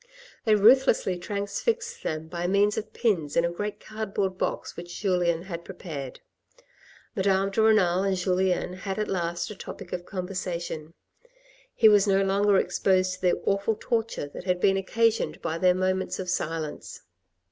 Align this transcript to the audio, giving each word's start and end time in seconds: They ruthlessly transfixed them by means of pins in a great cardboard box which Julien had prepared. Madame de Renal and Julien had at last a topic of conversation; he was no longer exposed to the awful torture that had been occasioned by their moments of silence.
They 0.45 0.55
ruthlessly 0.55 1.19
transfixed 1.19 2.01
them 2.01 2.27
by 2.27 2.47
means 2.47 2.75
of 2.75 2.91
pins 2.91 3.37
in 3.37 3.45
a 3.45 3.51
great 3.51 3.79
cardboard 3.79 4.35
box 4.35 4.75
which 4.75 4.99
Julien 4.99 5.43
had 5.43 5.63
prepared. 5.63 6.21
Madame 7.15 7.51
de 7.51 7.61
Renal 7.61 8.01
and 8.01 8.17
Julien 8.17 8.73
had 8.73 8.97
at 8.97 9.07
last 9.07 9.51
a 9.51 9.55
topic 9.55 9.93
of 9.93 10.07
conversation; 10.07 10.95
he 11.75 11.87
was 11.87 12.07
no 12.07 12.23
longer 12.23 12.57
exposed 12.57 13.13
to 13.13 13.21
the 13.21 13.33
awful 13.45 13.77
torture 13.79 14.27
that 14.29 14.45
had 14.45 14.59
been 14.59 14.75
occasioned 14.75 15.39
by 15.39 15.59
their 15.59 15.75
moments 15.75 16.17
of 16.17 16.31
silence. 16.31 17.03